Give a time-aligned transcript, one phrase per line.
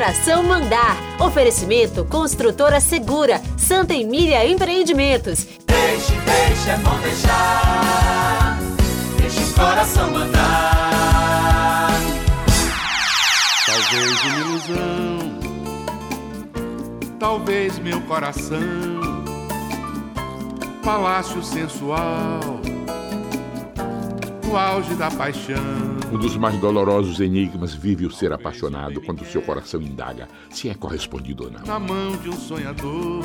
[0.00, 0.96] coração mandar.
[1.20, 5.46] Oferecimento Construtora Segura, Santa Emília Empreendimentos.
[5.66, 8.58] Deixe, deixe, é bom deixar.
[9.18, 11.90] Deixe o coração mandar.
[13.66, 15.38] Talvez uma ilusão,
[17.18, 18.58] talvez meu coração,
[20.82, 22.59] palácio sensual,
[24.50, 25.54] no auge da paixão.
[26.12, 30.74] Um dos mais dolorosos enigmas vive o ser apaixonado quando seu coração indaga se é
[30.74, 31.60] correspondido ou não.
[31.64, 33.22] Na mão de um sonhador,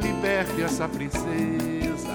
[0.00, 2.14] liberte essa princesa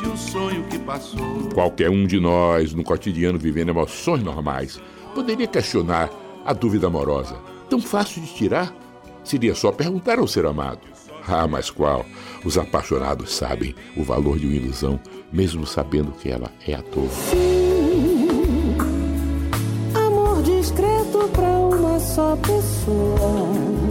[0.00, 1.50] de um sonho que passou.
[1.52, 4.80] Qualquer um de nós, no cotidiano vivendo emoções normais,
[5.14, 6.08] poderia questionar
[6.46, 7.36] a dúvida amorosa.
[7.68, 8.74] Tão fácil de tirar?
[9.22, 10.97] Seria só perguntar ao ser amado.
[11.30, 12.06] Ah, mas qual?
[12.44, 14.98] Os apaixonados sabem o valor de uma ilusão,
[15.30, 17.08] mesmo sabendo que ela é à toa.
[19.94, 23.18] Amor discreto pra uma só pessoa.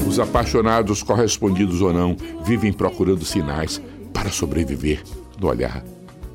[0.07, 3.79] Os apaixonados, correspondidos ou não, vivem procurando sinais
[4.11, 5.03] para sobreviver
[5.39, 5.83] no olhar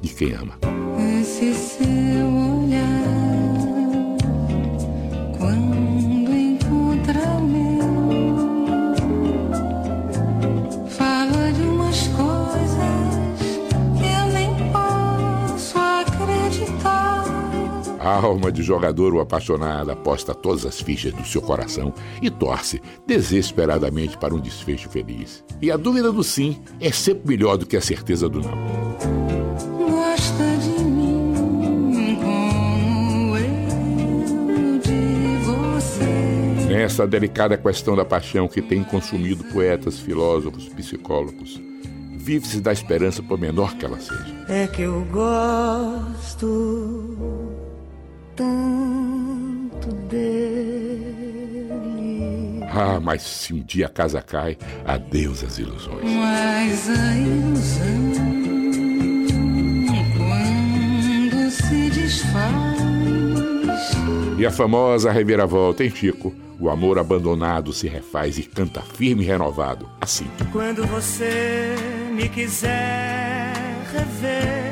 [0.00, 0.58] de quem ama.
[1.20, 3.11] Esse seu olhar,
[18.02, 22.82] A alma de jogador ou apaixonada aposta todas as fichas do seu coração e torce
[23.06, 25.44] desesperadamente para um desfecho feliz.
[25.60, 28.58] E a dúvida do sim é sempre melhor do que a certeza do não.
[29.88, 36.04] Gosta de mim como eu de você.
[36.74, 41.62] Nessa delicada questão da paixão que tem consumido poetas, filósofos, psicólogos,
[42.16, 44.44] vive-se da esperança por menor que ela seja.
[44.48, 46.48] É que eu gosto
[48.42, 50.22] tanto dele.
[52.70, 56.02] Ah, mas se um dia a casa cai, adeus às ilusões.
[56.02, 58.12] Mas a ilusão,
[60.16, 62.82] quando se desfaz,
[64.38, 69.26] E a famosa reviravolta em Chico, o amor abandonado se refaz e canta firme e
[69.26, 70.26] renovado, assim.
[70.50, 71.76] Quando você
[72.12, 73.52] me quiser
[73.92, 74.71] rever,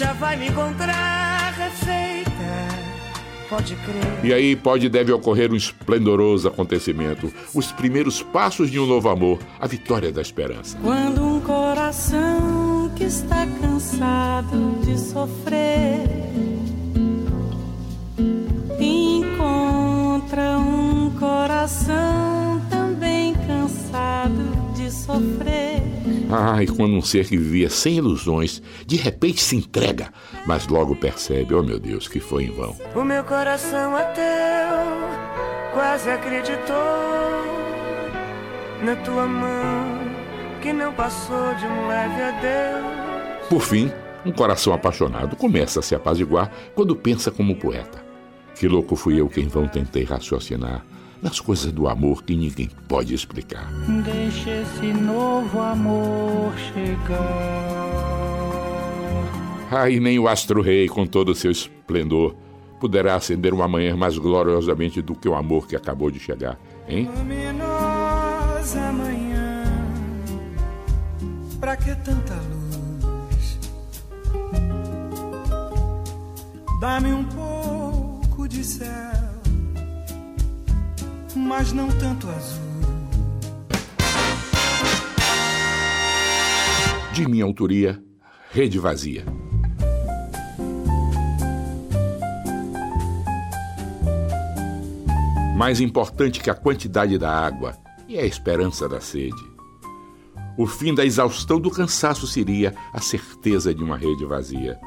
[0.00, 2.30] já vai me encontrar refeita.
[3.50, 4.24] Pode crer.
[4.24, 9.10] E aí pode e deve ocorrer um esplendoroso acontecimento, os primeiros passos de um novo
[9.10, 10.78] amor, a vitória da esperança.
[10.82, 16.08] quando um coração que está cansado de sofrer
[26.32, 30.12] Ah, e quando um ser que vivia sem ilusões, de repente se entrega,
[30.46, 32.76] mas logo percebe, oh meu Deus, que foi em vão.
[32.94, 34.20] O meu coração ateu
[35.72, 36.76] quase acreditou
[38.82, 40.00] na tua mão
[40.62, 43.48] que não passou de um leve adeus.
[43.48, 43.90] Por fim,
[44.24, 48.04] um coração apaixonado começa a se apaziguar quando pensa como poeta.
[48.54, 50.84] Que louco fui eu que em vão tentei raciocinar
[51.22, 53.70] nas coisas do amor que ninguém pode explicar.
[54.04, 57.70] Deixa esse novo amor chegar.
[59.70, 62.34] Ai, nem o astro-rei, com todo o seu esplendor,
[62.80, 66.58] poderá acender uma manhã mais gloriosamente do que o amor que acabou de chegar,
[66.88, 67.08] hein?
[67.16, 69.62] Luminosa manhã,
[71.60, 73.60] pra que tanta luz?
[76.80, 79.29] Dá-me um pouco de céu,
[81.34, 82.60] mas não tanto azul.
[87.12, 88.02] De minha autoria,
[88.52, 89.24] Rede Vazia.
[95.56, 97.76] Mais importante que a quantidade da água
[98.08, 99.50] é a esperança da sede.
[100.56, 104.78] O fim da exaustão do cansaço seria a certeza de uma rede vazia.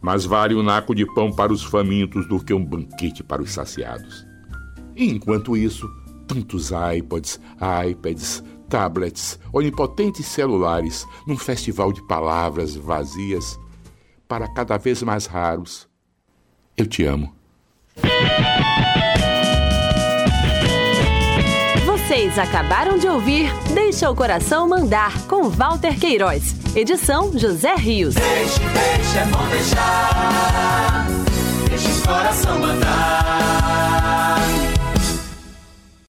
[0.00, 3.50] Mas vale um naco de pão para os famintos do que um banquete para os
[3.50, 4.26] saciados.
[4.96, 5.88] E enquanto isso,
[6.26, 7.40] tantos iPods,
[7.90, 13.58] iPads, tablets, onipotentes celulares, num festival de palavras vazias,
[14.26, 15.88] para cada vez mais raros.
[16.76, 17.32] Eu te amo.
[21.84, 26.54] Vocês acabaram de ouvir Deixa o Coração Mandar, com Walter Queiroz.
[26.76, 28.14] Edição José Rios.
[28.14, 31.06] Deixe, deixe, é bom deixar.
[31.68, 34.65] Deixe o coração mandar.